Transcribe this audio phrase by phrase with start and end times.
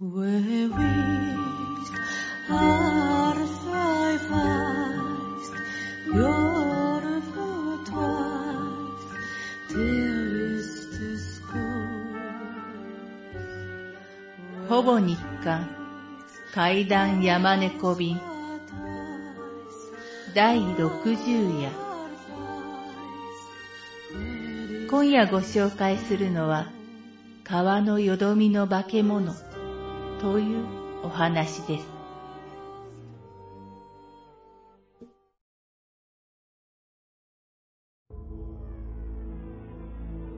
[0.00, 0.06] ほ
[14.84, 15.68] ぼ日刊
[16.54, 18.20] 階段山猫便。
[20.32, 21.72] 第60夜。
[24.88, 26.68] 今夜ご紹介するのは
[27.42, 29.47] 川のよどみの化け物。
[30.20, 30.64] という
[31.04, 31.86] お話です。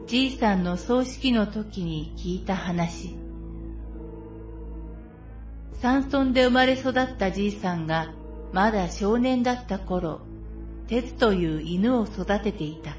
[0.06, 3.16] じいさんの葬式の時に聞いた話。
[5.80, 8.12] 山村で生まれ育ったじいさんが
[8.52, 10.20] まだ少年だった頃、
[10.88, 12.96] 鉄という犬を育てていた。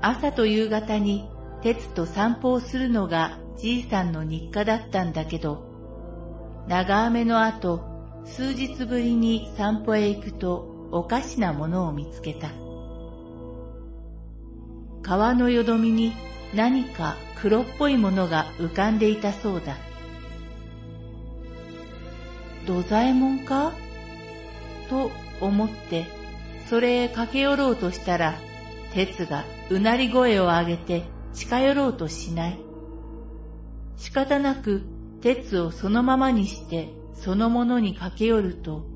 [0.00, 1.28] 朝と夕方に
[1.60, 7.82] 鉄と散歩をするのがじいさんの日課だったんだけど、長雨の後、
[8.24, 12.50] 数日ぶりに散歩へ行くとおかしなものを見つけた。
[15.02, 16.12] 川のよどみに
[16.54, 19.76] 何か黒っぽいものが浮かんでいたそうだ。
[22.66, 23.72] 土左衛門か？
[24.88, 26.06] と思って、
[26.68, 28.34] それへ駆け寄ろうとしたら、
[28.92, 32.67] 鉄がうなり声を上げて近寄ろうとしない。
[33.98, 34.82] 仕方なく
[35.20, 38.86] 鉄をそのままにしてそのものに駆け寄ると、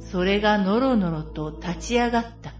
[0.00, 2.52] それがのろのろと立ち上がった。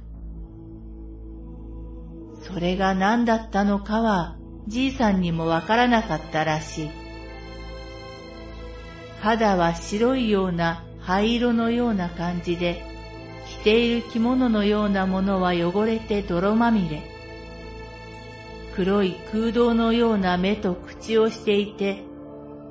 [2.43, 4.37] それが何だったのかは
[4.69, 6.91] じいさんにもわからなかったらしい。
[9.21, 12.85] 肌は白いような灰色のような感じで、
[13.61, 17.12] 着ている着物のようなものは汚れて泥まみれ。
[18.75, 22.05] 黒い空洞のような目と口をしていて、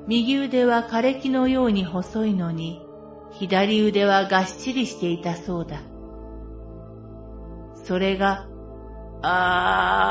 [0.08, 2.84] 右腕は枯れ木のように細いのに、
[3.30, 5.80] 左腕はがっしりしていたそうだ。
[7.84, 8.48] それが、
[9.22, 10.02] あ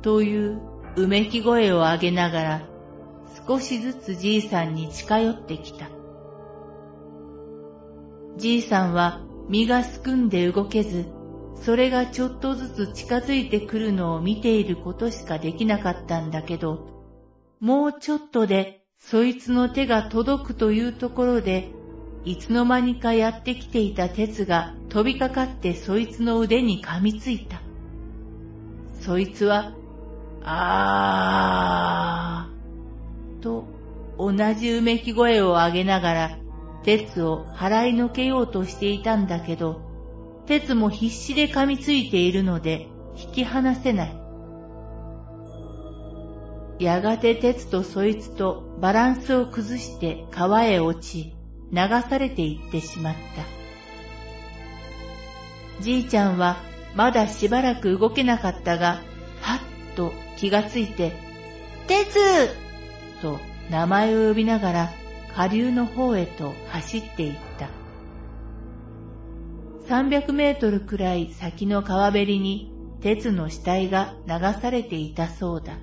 [0.02, 0.60] という
[0.96, 2.62] うめき声を上げながら、
[3.46, 5.88] 少しずつじいさんに近寄ってきた。
[8.36, 11.15] じいさんは身がすくんで動けず、
[11.62, 16.86] それがちょっとずつ近づいてくるのを見ていることしかできなかったんだけど、
[17.60, 21.70] もうちょっとでそいつの手が届くというところで、
[22.24, 27.60] いつの間にかやってきていた鉄が飛びかかってそいつの腕に噛みついた。
[29.00, 29.72] そいつは、
[30.42, 33.64] あーと
[34.18, 36.38] 同じうめき声を上げながら
[36.82, 39.85] 鉄を払いのけようとしていたんだけど、
[40.46, 44.16] 鉄も必死で噛みついているので引き離せない。
[46.78, 51.34] やがて鉄とそいつとバランスを崩して川へ落ち、
[51.72, 53.56] 流されていってしまった。
[55.82, 56.56] じいちゃんは
[56.94, 59.00] まだしばらく動けなかったが、
[59.40, 59.60] はっ
[59.96, 61.12] と気がついて、
[61.86, 62.14] 鉄
[63.22, 63.38] と
[63.70, 64.92] 名前を呼びながら
[65.34, 67.45] 下流の方へと走っていった。
[69.88, 75.74] 300メートルくらい先の川べりに鉄の死体が流されていたそうだ。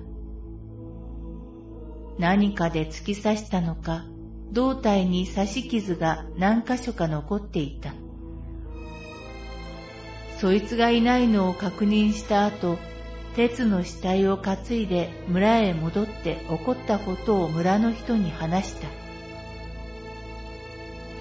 [2.18, 4.04] 何かで突き刺したのか、
[4.52, 7.94] 胴体に刺し傷が何箇所か残っていた。
[10.38, 12.76] そいつがいないのを確認した後、
[13.36, 18.88] 鉄の死体を担いで村へ戻って起こったことを村の人に話した。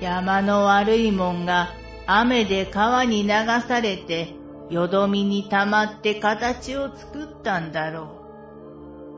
[0.01, 1.73] 山の悪いもんが
[2.05, 3.29] 雨で川に流
[3.67, 4.35] されて、
[4.69, 8.21] よどみに溜まって形を作ったんだろ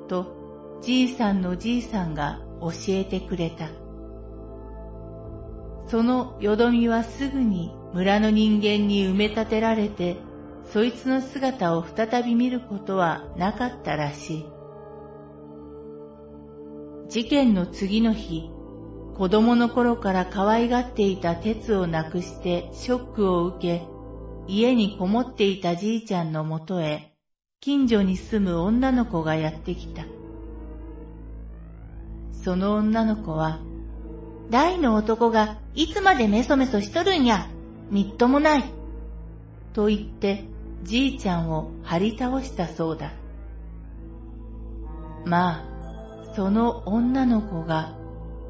[0.05, 0.09] う。
[0.09, 3.69] と、じいさんのじいさんが教えてくれた。
[5.87, 10.17] そのよどみはすぐに村の人間に埋め立てられて、
[10.71, 14.45] そいつの姿を再び見ることはなかったらしい。
[17.07, 18.49] 事件の次の日、
[19.17, 23.87] 子供の頃から可愛がっていた鉄をなくしてショックを受け、
[24.45, 27.13] 家にこもっていたじいちゃんのもとへ、
[27.61, 30.03] 近所に住む女の子がやってきた。
[32.43, 33.59] その女の子は、
[34.49, 37.47] 大の男がいつまでメソメソしとるんや、
[37.89, 38.65] みっともない。
[39.71, 40.43] と言って、
[40.83, 43.13] じいちゃんを張り倒したそうだ。
[45.23, 47.95] まあ、その女の子が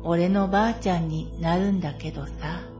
[0.07, 2.74] 俺のばあちゃんになるんだけどさ。